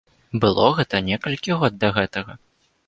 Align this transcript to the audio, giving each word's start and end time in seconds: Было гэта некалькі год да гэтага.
Было 0.45 0.65
гэта 0.79 1.03
некалькі 1.11 1.59
год 1.61 1.73
да 1.85 1.95
гэтага. 2.01 2.33